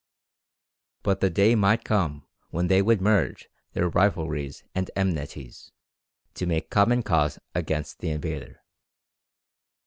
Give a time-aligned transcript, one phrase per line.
[1.03, 5.71] But the day might come when they would merge their rivalries and enmities,
[6.33, 8.63] to make common cause against the invader.